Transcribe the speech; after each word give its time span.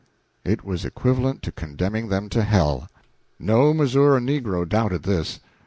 It 0.43 0.63
was 0.65 0.83
equivalent 0.83 1.43
to 1.43 1.51
condemning 1.51 2.09
them 2.09 2.27
to 2.29 2.41
hell! 2.41 2.89
No 3.37 3.71
Missouri 3.71 4.19
negro 4.19 4.67
doubted 4.67 5.03
this. 5.03 5.39